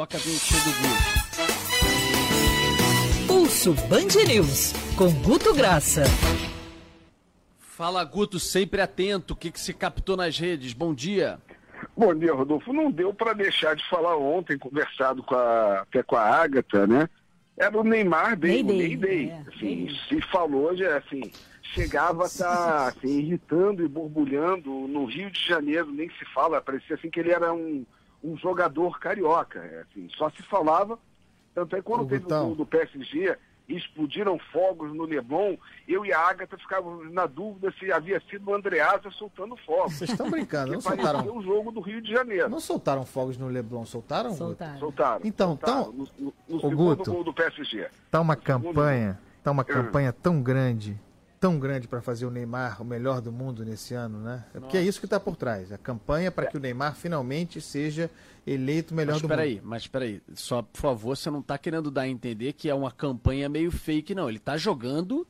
[0.00, 1.04] Toca a vinheta do Guto.
[3.26, 6.04] Pulso Band News, com Guto Graça.
[7.58, 9.34] Fala, Guto, sempre atento.
[9.34, 10.72] O que, que se captou nas redes?
[10.72, 11.38] Bom dia.
[11.94, 12.72] Bom dia, Rodolfo.
[12.72, 17.06] Não deu para deixar de falar ontem, conversado com a, até com a Ágata, né?
[17.58, 19.28] Era o Neymar Day, Day, Day.
[19.28, 21.30] É, assim, se falou, já, assim,
[21.74, 24.70] chegava a estar tá, assim, irritando e borbulhando.
[24.88, 27.84] No Rio de Janeiro nem se fala, parecia assim que ele era um,
[28.22, 29.58] um jogador carioca.
[29.60, 30.98] É, assim, só se falava.
[31.54, 32.44] Tanto é quando Ô, teve Gutão.
[32.44, 33.36] o gol do PSG,
[33.76, 38.54] explodiram fogos no Leblon, eu e a Agatha ficávamos na dúvida se havia sido o
[38.54, 39.94] Andreasa soltando fogos.
[39.94, 41.36] Vocês estão brincando, não soltaram.
[41.36, 42.48] o jogo do Rio de Janeiro.
[42.48, 44.34] Não soltaram fogos no Leblon, soltaram?
[44.34, 44.78] Soltaram.
[44.78, 45.20] Soltaram.
[45.24, 45.92] Então, soltaram, tão...
[45.92, 47.88] no, no, no segundo Guto, gol do PSG.
[48.10, 50.98] Tá uma campanha, tá uma campanha tão grande
[51.40, 54.44] tão grande para fazer o Neymar o melhor do mundo nesse ano, né?
[54.54, 55.72] É porque é isso que está por trás.
[55.72, 58.10] A campanha para que o Neymar finalmente seja
[58.46, 59.38] eleito o melhor mas, do mundo.
[59.38, 62.74] Aí, mas peraí, só por favor, você não está querendo dar a entender que é
[62.74, 64.28] uma campanha meio fake, não.
[64.28, 65.26] Ele está jogando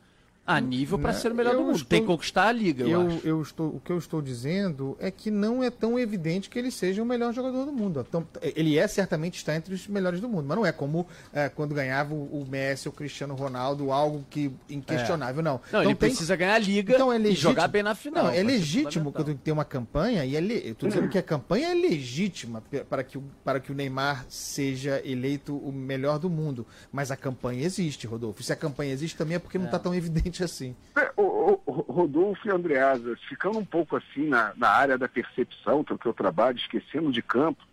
[0.50, 1.76] a nível para ser o melhor do mundo.
[1.76, 4.96] Estou, Tem que conquistar a liga, eu, eu, eu, estou, o que eu estou dizendo
[4.98, 8.04] é que não é tão evidente que ele seja o melhor jogador do mundo.
[8.06, 11.48] Então, ele é certamente está entre os melhores do mundo, mas não é como é,
[11.48, 15.44] quando ganhava o, Messi ou o Cristiano Ronaldo, algo que inquestionável, é.
[15.44, 15.52] não.
[15.52, 16.08] Não, então, ele tem...
[16.10, 17.50] precisa ganhar a liga então, é legítimo...
[17.50, 18.24] e jogar bem na final.
[18.24, 20.54] Não, é legítimo quando tem uma campanha e é le...
[20.64, 24.26] eu estou dizendo que a campanha é legítima para que, o, para que o Neymar
[24.28, 28.42] seja eleito o melhor do mundo, mas a campanha existe, Rodolfo.
[28.42, 29.80] Se a campanha existe também é porque não está é.
[29.80, 30.76] tão evidente assim.
[30.96, 35.84] É, o, o, Rodolfo e Andreasa, ficando um pouco assim na, na área da percepção,
[35.84, 37.64] que é o que eu trabalho, esquecendo de campo,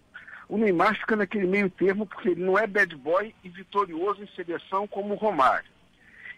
[0.50, 4.30] o Neymar fica naquele meio termo porque ele não é bad boy e vitorioso em
[4.36, 5.70] seleção como o Romário.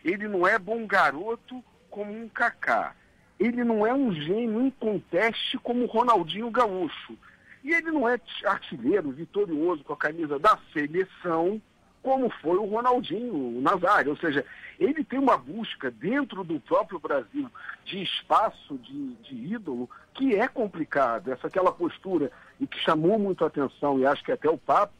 [0.03, 2.95] Ele não é bom garoto como um Kaká.
[3.39, 7.17] Ele não é um gênio inconteste como o Ronaldinho Gaúcho.
[7.64, 11.61] E ele não é artilheiro vitorioso com a camisa da seleção
[12.02, 14.11] como foi o Ronaldinho Nazário.
[14.11, 14.45] Ou seja,
[14.80, 17.50] ele tem uma busca dentro do próprio Brasil
[17.86, 21.32] de espaço, de, de ídolo, que é complicado.
[21.32, 24.93] Essa aquela postura e que chamou muito a atenção, e acho que até o papo,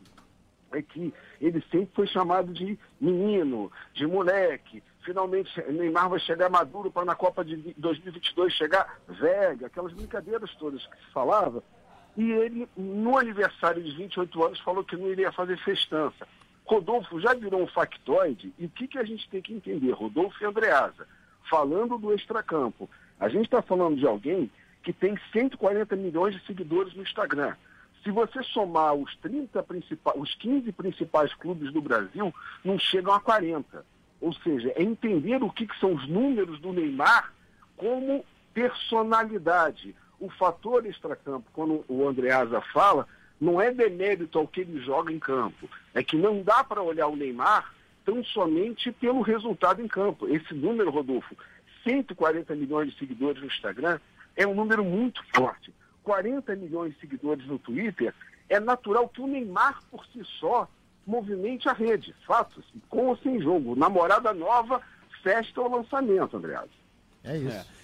[0.72, 4.84] é que ele sempre foi chamado de menino, de moleque.
[5.04, 10.86] Finalmente, Neymar vai chegar maduro para na Copa de 2022 chegar velho, aquelas brincadeiras todas
[10.86, 11.64] que se falava.
[12.18, 16.28] E ele, no aniversário de 28 anos, falou que não iria fazer festança.
[16.70, 19.90] Rodolfo já virou um factoide, e o que, que a gente tem que entender?
[19.90, 21.08] Rodolfo e Andreasa,
[21.50, 22.88] falando do extracampo,
[23.20, 24.52] a gente está falando de alguém
[24.84, 27.56] que tem 140 milhões de seguidores no Instagram.
[28.04, 32.32] Se você somar os 30 principais, os 15 principais clubes do Brasil,
[32.64, 33.84] não chegam a 40.
[34.22, 37.34] Ou seja, é entender o que, que são os números do Neymar
[37.76, 39.96] como personalidade.
[40.20, 43.08] O fator extracampo, quando o Andreasa fala,
[43.40, 45.70] não é demérito ao que ele joga em campo.
[45.94, 47.74] É que não dá para olhar o Neymar
[48.06, 50.28] tão somente pelo resultado em campo.
[50.28, 51.36] Esse número, Rodolfo,
[51.84, 54.00] 140 milhões de seguidores no Instagram,
[54.36, 55.74] é um número muito forte.
[56.04, 58.14] 40 milhões de seguidores no Twitter,
[58.48, 60.68] é natural que o Neymar por si só
[61.06, 62.16] movimente a rede.
[62.26, 63.76] Fatos, com ou sem jogo.
[63.76, 64.82] Namorada nova,
[65.24, 66.70] festa ou lançamento, Andreas.
[67.24, 67.52] É isso.
[67.52, 67.79] É.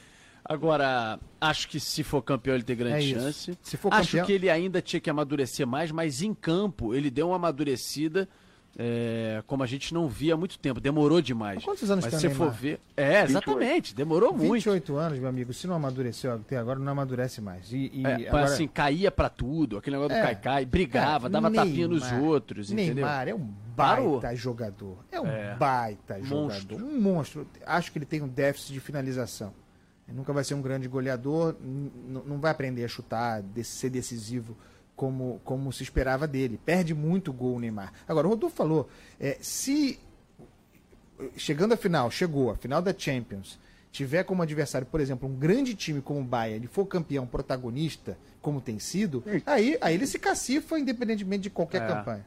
[0.48, 3.58] Agora, acho que se for campeão ele tem grande é chance.
[3.62, 4.26] Se for acho campeão...
[4.28, 8.30] que ele ainda tinha que amadurecer mais, mas em campo ele deu uma amadurecida
[8.78, 10.82] é, como a gente não via há muito tempo.
[10.82, 11.64] Demorou demais.
[11.64, 12.80] quantos anos Mas se for ver.
[12.96, 13.94] É, exatamente.
[13.94, 13.96] 28.
[13.96, 14.64] Demorou 28 muito.
[14.72, 15.54] 28 anos, meu amigo.
[15.54, 17.72] Se não amadureceu até agora, não amadurece mais.
[17.72, 18.44] E, e é, agora...
[18.44, 19.78] assim, caía para tudo.
[19.78, 20.66] Aquele negócio é, do cai-cai.
[20.66, 22.70] Brigava, é, dava Neymar, tapinha nos outros.
[22.70, 23.38] Neymar entendeu?
[23.38, 24.36] é um baita Parou.
[24.36, 24.98] jogador.
[25.10, 25.56] É um é.
[25.56, 26.78] baita monstro.
[26.78, 26.84] jogador.
[26.84, 27.48] Um monstro.
[27.66, 29.54] Acho que ele tem um déficit de finalização.
[30.08, 34.56] Nunca vai ser um grande goleador, não vai aprender a chutar, ser decisivo
[34.96, 36.60] como, como se esperava dele.
[36.64, 37.92] Perde muito gol o Neymar.
[38.08, 38.90] Agora, o Rodolfo falou,
[39.20, 40.00] é, se
[41.36, 43.60] chegando à final, chegou, a final da Champions,
[43.92, 48.18] tiver como adversário, por exemplo, um grande time como o Bayern, e for campeão protagonista,
[48.42, 51.88] como tem sido, aí, aí ele se cacifa independentemente de qualquer é.
[51.88, 52.26] campanha.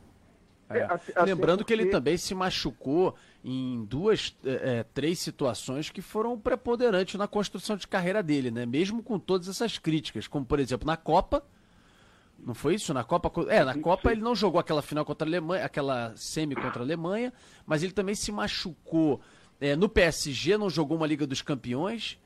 [0.71, 0.81] É.
[1.15, 6.39] É, Lembrando que ele também se machucou em duas, é, é, três situações que foram
[6.39, 8.67] preponderantes na construção de carreira dele, né?
[8.67, 11.43] Mesmo com todas essas críticas, como por exemplo na Copa,
[12.39, 12.93] não foi isso?
[12.93, 13.51] Na Copa?
[13.51, 16.85] É, na Copa ele não jogou aquela final contra a Alemanha, aquela semi contra a
[16.85, 17.33] Alemanha,
[17.67, 19.21] mas ele também se machucou
[19.61, 22.19] é, no PSG, não jogou uma Liga dos Campeões.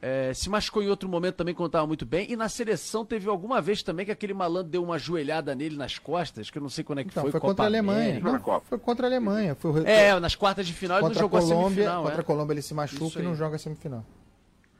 [0.00, 2.30] É, se machucou em outro momento também quando estava muito bem.
[2.30, 5.98] E na seleção teve alguma vez também que aquele malandro deu uma joelhada nele nas
[5.98, 7.32] costas, que eu não sei quando é que então, foi.
[7.32, 8.20] Foi contra a Alemanha.
[8.20, 9.54] Não, foi contra a Alemanha.
[9.54, 12.02] Foi, é, nas quartas de final ele não jogou Colômbia, a semifinal.
[12.02, 12.20] Contra é.
[12.20, 14.04] a Colômbia ele se machuca e não joga a semifinal.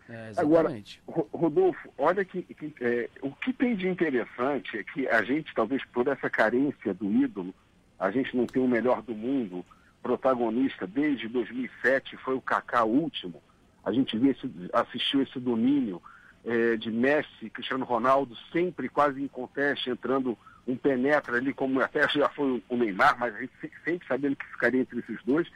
[0.08, 0.74] É, Agora,
[1.06, 5.84] Rodolfo, olha que, que é, o que tem de interessante é que a gente, talvez
[5.84, 7.54] por essa carência do ídolo,
[7.98, 9.64] a gente não tem o melhor do mundo
[10.02, 13.42] protagonista desde 2007, foi o Kaká último.
[13.88, 16.02] A gente viu esse, assistiu esse domínio
[16.44, 20.36] é, de Messi, Cristiano Ronaldo, sempre quase em conteste, entrando
[20.66, 23.52] um penetra ali, como até já foi o Neymar, mas a gente
[23.82, 25.48] sempre sabendo que ficaria entre esses dois.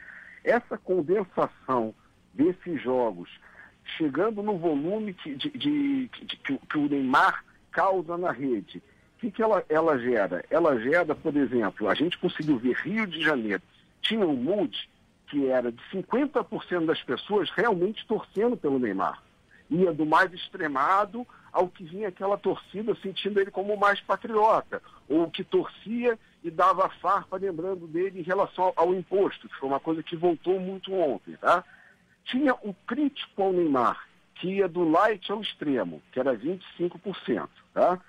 [0.43, 1.93] Essa condensação
[2.33, 3.29] desses jogos,
[3.97, 9.19] chegando no volume que, de, de, de, que, que o Neymar causa na rede, o
[9.19, 10.43] que, que ela, ela gera?
[10.49, 13.61] Ela gera, por exemplo, a gente conseguiu ver Rio de Janeiro,
[14.01, 14.89] tinha um mood
[15.33, 19.19] que era de 50% das pessoas realmente torcendo pelo Neymar.
[19.67, 25.31] Ia do mais extremado ao que vinha aquela torcida sentindo ele como mais patriota, ou
[25.31, 30.03] que torcia e dava farpa lembrando dele em relação ao, imposto, que foi uma coisa
[30.03, 31.63] que voltou muito ontem, tá?
[32.25, 37.99] Tinha um crítico ao Neymar, que ia do light ao extremo, que era 25%, tá?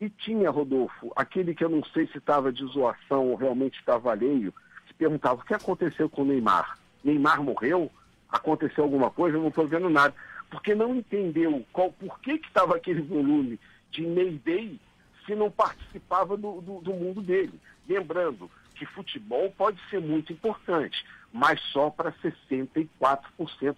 [0.00, 4.12] E tinha, Rodolfo, aquele que eu não sei se estava de zoação ou realmente estava
[4.12, 4.54] alheio,
[5.00, 6.78] perguntava o que aconteceu com o Neymar.
[7.02, 7.90] Neymar morreu?
[8.28, 9.38] Aconteceu alguma coisa?
[9.38, 10.14] Eu não estou vendo nada.
[10.50, 13.58] Porque não entendeu qual, por que estava aquele volume
[13.90, 14.78] de Mayday
[15.24, 17.58] se não participava do, do, do mundo dele.
[17.88, 22.86] Lembrando que futebol pode ser muito importante, mas só para 64%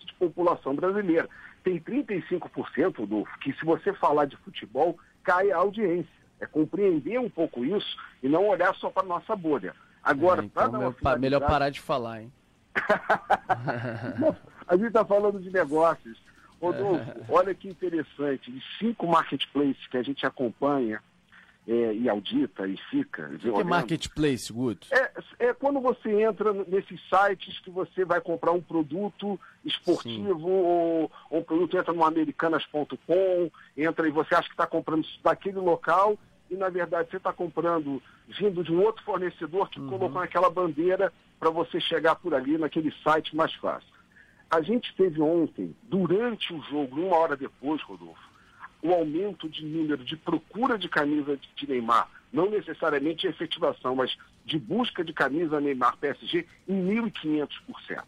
[0.05, 1.29] de população brasileira.
[1.63, 6.23] Tem 35%, Rodolfo, que se você falar de futebol, cai a audiência.
[6.41, 9.73] É compreender um pouco isso e não olhar só para nossa bolha.
[10.03, 11.21] Agora, é, então, meu, finalidade...
[11.21, 12.33] melhor parar de falar, hein?
[14.67, 16.19] a gente está falando de negócios.
[16.61, 21.01] Rodolfo, olha que interessante, de cinco marketplaces que a gente acompanha,
[21.67, 23.27] é, e audita e fica.
[23.27, 24.89] O que, que é marketplace, Guto?
[24.91, 31.11] É, é quando você entra nesses sites que você vai comprar um produto esportivo ou,
[31.31, 36.19] ou um produto entra no americanas.com, entra e você acha que está comprando daquele local
[36.53, 39.89] e na verdade você está comprando vindo de um outro fornecedor que uhum.
[39.89, 41.11] colocou naquela bandeira
[41.41, 43.89] para você chegar por ali naquele site mais fácil.
[44.51, 48.21] A gente teve ontem, durante o jogo, uma hora depois, Rodolfo,
[48.83, 54.15] o aumento de número de procura de camisa de Neymar, não necessariamente de efetivação, mas
[54.45, 58.05] de busca de camisa Neymar PSG em 1.500%.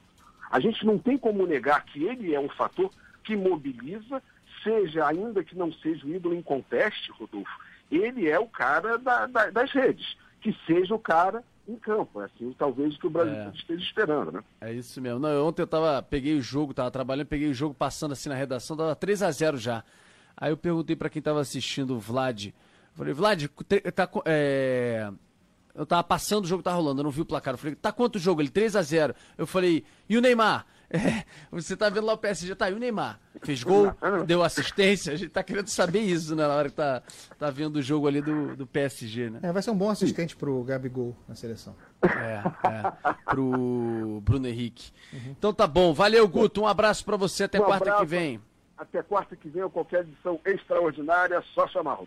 [0.50, 2.90] A gente não tem como negar que ele é um fator
[3.22, 4.22] que mobiliza,
[4.62, 7.50] seja ainda que não seja o ídolo em conteste, Rodolfo,
[7.96, 12.20] ele é o cara da, da, das redes, que seja o cara em campo.
[12.20, 13.52] É assim, talvez o que o Brasil é.
[13.54, 14.44] esteja esperando, né?
[14.60, 15.18] É isso mesmo.
[15.18, 18.34] Não, ontem eu tava, peguei o jogo, tava trabalhando, peguei o jogo passando assim na
[18.34, 19.84] redação, tava 3 a 0 já.
[20.36, 22.48] Aí eu perguntei para quem estava assistindo o Vlad.
[22.94, 23.46] Falei, Vlad,
[23.94, 25.10] tá, é...
[25.74, 27.54] eu tava passando o jogo, tá rolando, eu não vi o placar.
[27.54, 28.40] Eu falei, tá quanto o jogo?
[28.40, 30.66] Ele 3 a 0 Eu falei, e o Neymar?
[30.94, 33.18] É, você tá vendo lá o PSG, tá, e o Neymar?
[33.42, 33.92] Fez gol,
[34.26, 37.02] deu assistência, a gente tá querendo saber isso, né, na hora que tá,
[37.36, 39.40] tá vendo o jogo ali do, do PSG, né?
[39.42, 41.74] É, vai ser um bom assistente pro Gabigol na seleção.
[42.04, 44.92] É, é, pro Bruno Henrique.
[45.12, 45.34] Uhum.
[45.36, 48.00] Então tá bom, valeu, Guto, um abraço para você, até um quarta abraço.
[48.00, 48.40] que vem.
[48.78, 51.98] Até quarta que vem ou qualquer edição extraordinária, só chamar.